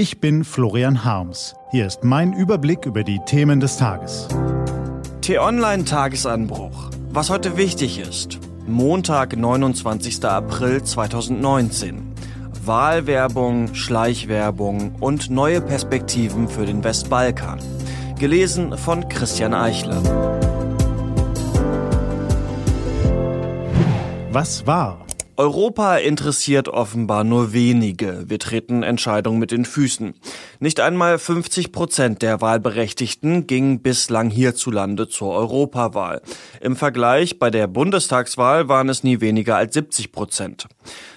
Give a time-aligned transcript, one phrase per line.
[0.00, 1.54] Ich bin Florian Harms.
[1.72, 4.28] Hier ist mein Überblick über die Themen des Tages.
[5.20, 6.88] T-Online Tagesanbruch.
[7.10, 8.38] Was heute wichtig ist.
[8.66, 10.24] Montag, 29.
[10.24, 12.14] April 2019.
[12.64, 17.58] Wahlwerbung, Schleichwerbung und neue Perspektiven für den Westbalkan.
[18.18, 20.02] Gelesen von Christian Eichler.
[24.30, 25.04] Was war?
[25.40, 28.24] Europa interessiert offenbar nur wenige.
[28.28, 30.12] Wir treten Entscheidungen mit den Füßen.
[30.58, 36.20] Nicht einmal 50 Prozent der Wahlberechtigten gingen bislang hierzulande zur Europawahl.
[36.60, 40.66] Im Vergleich bei der Bundestagswahl waren es nie weniger als 70 Prozent.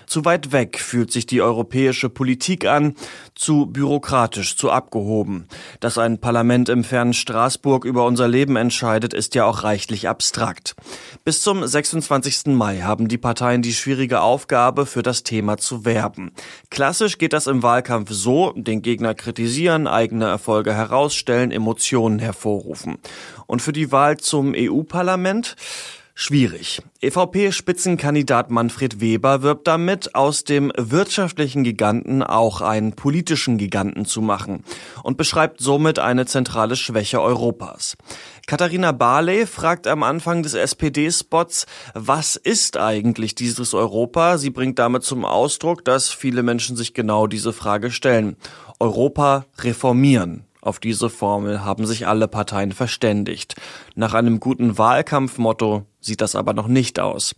[0.05, 2.95] Zu weit weg fühlt sich die europäische Politik an,
[3.35, 5.47] zu bürokratisch, zu abgehoben.
[5.79, 10.75] Dass ein Parlament im fernen Straßburg über unser Leben entscheidet, ist ja auch reichlich abstrakt.
[11.23, 12.47] Bis zum 26.
[12.47, 16.31] Mai haben die Parteien die schwierige Aufgabe, für das Thema zu werben.
[16.69, 22.97] Klassisch geht das im Wahlkampf so, den Gegner kritisieren, eigene Erfolge herausstellen, Emotionen hervorrufen.
[23.47, 25.55] Und für die Wahl zum EU-Parlament?
[26.15, 26.79] Schwierig.
[27.01, 34.63] EVP-Spitzenkandidat Manfred Weber wirbt damit, aus dem wirtschaftlichen Giganten auch einen politischen Giganten zu machen
[35.01, 37.97] und beschreibt somit eine zentrale Schwäche Europas.
[38.45, 44.37] Katharina Barley fragt am Anfang des SPD-Spots, was ist eigentlich dieses Europa?
[44.37, 48.35] Sie bringt damit zum Ausdruck, dass viele Menschen sich genau diese Frage stellen.
[48.79, 50.45] Europa reformieren.
[50.63, 53.55] Auf diese Formel haben sich alle Parteien verständigt.
[53.95, 57.35] Nach einem guten Wahlkampfmotto sieht das aber noch nicht aus.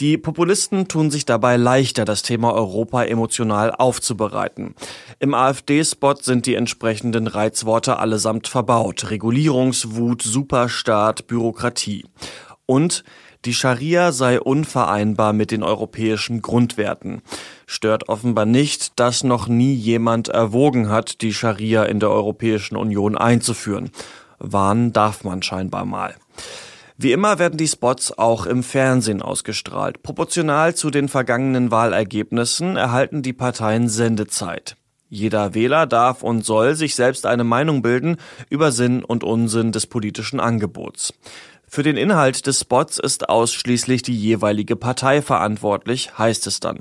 [0.00, 4.74] Die Populisten tun sich dabei leichter, das Thema Europa emotional aufzubereiten.
[5.20, 9.10] Im AfD-Spot sind die entsprechenden Reizworte allesamt verbaut.
[9.10, 12.04] Regulierungswut, Superstaat, Bürokratie.
[12.66, 13.04] Und
[13.44, 17.22] die Scharia sei unvereinbar mit den europäischen Grundwerten.
[17.66, 23.18] Stört offenbar nicht, dass noch nie jemand erwogen hat, die Scharia in der Europäischen Union
[23.18, 23.90] einzuführen.
[24.38, 26.14] Warnen darf man scheinbar mal.
[26.96, 30.02] Wie immer werden die Spots auch im Fernsehen ausgestrahlt.
[30.02, 34.76] Proportional zu den vergangenen Wahlergebnissen erhalten die Parteien Sendezeit.
[35.08, 38.16] Jeder Wähler darf und soll sich selbst eine Meinung bilden
[38.48, 41.12] über Sinn und Unsinn des politischen Angebots.
[41.68, 46.78] Für den Inhalt des Spots ist ausschließlich die jeweilige Partei verantwortlich, heißt es dann.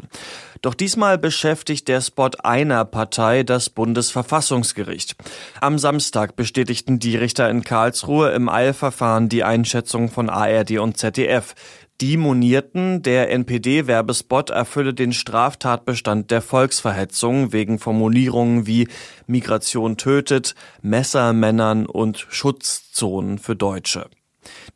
[0.61, 5.15] Doch diesmal beschäftigt der Spot einer Partei das Bundesverfassungsgericht.
[5.59, 11.55] Am Samstag bestätigten die Richter in Karlsruhe im Eilverfahren die Einschätzung von ARD und ZDF.
[12.01, 18.87] Die monierten, der NPD-Werbespot erfülle den Straftatbestand der Volksverhetzung wegen Formulierungen wie
[19.27, 24.09] Migration tötet, Messermännern und Schutzzonen für Deutsche.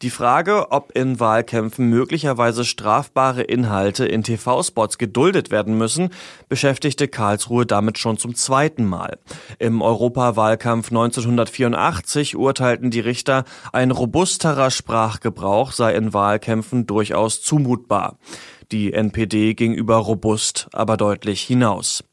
[0.01, 6.09] Die Frage, ob in Wahlkämpfen möglicherweise strafbare Inhalte in TV-Spots geduldet werden müssen,
[6.47, 9.17] beschäftigte Karlsruhe damit schon zum zweiten Mal.
[9.57, 13.43] Im Europawahlkampf 1984 urteilten die Richter,
[13.73, 18.17] ein robusterer Sprachgebrauch sei in Wahlkämpfen durchaus zumutbar.
[18.71, 22.03] Die NPD ging über robust, aber deutlich hinaus.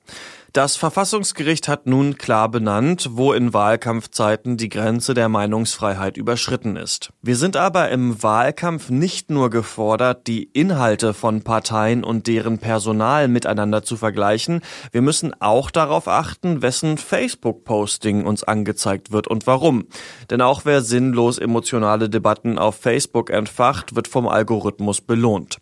[0.57, 7.11] Das Verfassungsgericht hat nun klar benannt, wo in Wahlkampfzeiten die Grenze der Meinungsfreiheit überschritten ist.
[7.21, 13.29] Wir sind aber im Wahlkampf nicht nur gefordert, die Inhalte von Parteien und deren Personal
[13.29, 14.63] miteinander zu vergleichen,
[14.93, 19.85] wir müssen auch darauf achten, wessen Facebook-Posting uns angezeigt wird und warum.
[20.31, 25.59] Denn auch wer sinnlos emotionale Debatten auf Facebook entfacht, wird vom Algorithmus belohnt.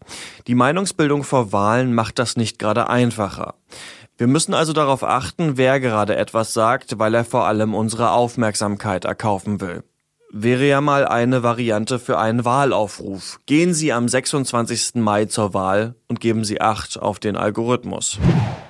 [0.47, 3.57] Die Meinungsbildung vor Wahlen macht das nicht gerade einfacher.
[4.17, 9.05] Wir müssen also darauf achten, wer gerade etwas sagt, weil er vor allem unsere Aufmerksamkeit
[9.05, 9.83] erkaufen will.
[10.31, 13.41] Wäre ja mal eine Variante für einen Wahlaufruf.
[13.47, 14.97] Gehen Sie am 26.
[14.97, 18.19] Mai zur Wahl und geben Sie Acht auf den Algorithmus.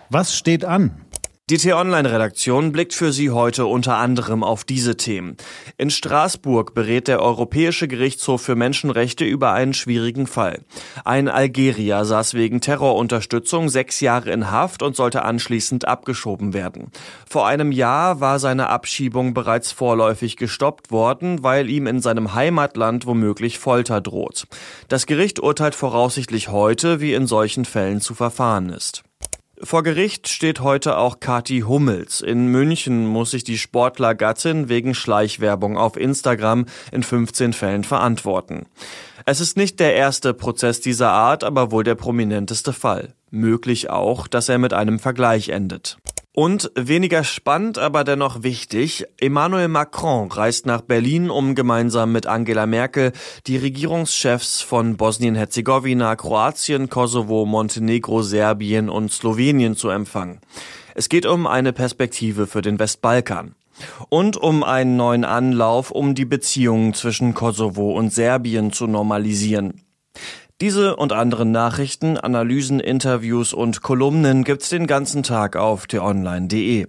[0.08, 1.03] Was steht an?
[1.50, 5.36] Die T-Online-Redaktion blickt für Sie heute unter anderem auf diese Themen.
[5.76, 10.62] In Straßburg berät der Europäische Gerichtshof für Menschenrechte über einen schwierigen Fall.
[11.04, 16.90] Ein Algerier saß wegen Terrorunterstützung sechs Jahre in Haft und sollte anschließend abgeschoben werden.
[17.28, 23.04] Vor einem Jahr war seine Abschiebung bereits vorläufig gestoppt worden, weil ihm in seinem Heimatland
[23.04, 24.46] womöglich Folter droht.
[24.88, 29.02] Das Gericht urteilt voraussichtlich heute, wie in solchen Fällen zu verfahren ist.
[29.64, 32.20] Vor Gericht steht heute auch Kati Hummels.
[32.20, 38.66] In München muss sich die Sportlergattin wegen Schleichwerbung auf Instagram in 15 Fällen verantworten.
[39.24, 43.14] Es ist nicht der erste Prozess dieser Art, aber wohl der prominenteste Fall.
[43.30, 45.96] Möglich auch, dass er mit einem Vergleich endet.
[46.36, 52.66] Und weniger spannend, aber dennoch wichtig, Emmanuel Macron reist nach Berlin, um gemeinsam mit Angela
[52.66, 53.12] Merkel
[53.46, 60.40] die Regierungschefs von Bosnien-Herzegowina, Kroatien, Kosovo, Montenegro, Serbien und Slowenien zu empfangen.
[60.96, 63.54] Es geht um eine Perspektive für den Westbalkan
[64.08, 69.82] und um einen neuen Anlauf, um die Beziehungen zwischen Kosovo und Serbien zu normalisieren.
[70.60, 76.86] Diese und andere Nachrichten, Analysen, Interviews und Kolumnen gibt's den ganzen Tag auf t-online.de.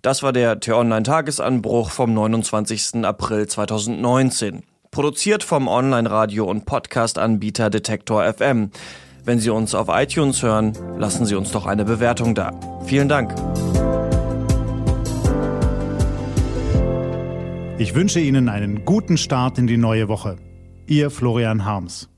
[0.00, 3.04] Das war der T-Online-Tagesanbruch vom 29.
[3.04, 4.62] April 2019.
[4.92, 8.70] Produziert vom Online-Radio- und Podcast-Anbieter Detektor FM.
[9.24, 12.52] Wenn Sie uns auf iTunes hören, lassen Sie uns doch eine Bewertung da.
[12.84, 13.34] Vielen Dank.
[17.78, 20.36] Ich wünsche Ihnen einen guten Start in die neue Woche.
[20.86, 22.08] Ihr Florian Harms.